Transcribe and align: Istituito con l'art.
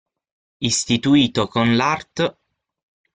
Istituito 0.69 1.45
con 1.55 1.75
l'art. 1.75 2.25